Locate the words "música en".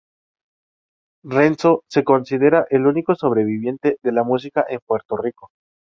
4.23-4.79